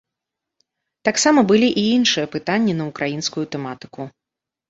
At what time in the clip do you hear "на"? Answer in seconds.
2.79-2.83